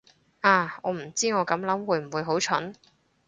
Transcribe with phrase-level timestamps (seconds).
[0.39, 2.73] 啊，我唔知我咁諗會唔會好蠢